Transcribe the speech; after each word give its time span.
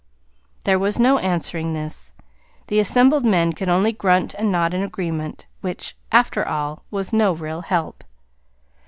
There 0.63 0.79
was 0.79 0.99
no 0.99 1.19
answering 1.19 1.73
this. 1.73 2.11
The 2.69 2.79
assembled 2.79 3.23
men 3.23 3.53
could 3.53 3.69
only 3.69 3.91
grunt 3.91 4.33
and 4.33 4.51
nod 4.51 4.73
in 4.73 4.81
agreement, 4.81 5.45
which, 5.61 5.95
after 6.11 6.43
all, 6.43 6.81
was 6.89 7.13
no 7.13 7.33
real 7.33 7.61
help. 7.61 8.03